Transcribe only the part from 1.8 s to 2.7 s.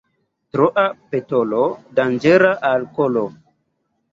danĝera